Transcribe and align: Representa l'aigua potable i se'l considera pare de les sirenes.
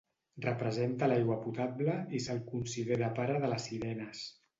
Representa 0.43 1.09
l'aigua 1.11 1.35
potable 1.43 1.97
i 2.19 2.21
se'l 2.29 2.39
considera 2.53 3.11
pare 3.21 3.37
de 3.45 3.53
les 3.53 3.69
sirenes. 3.71 4.25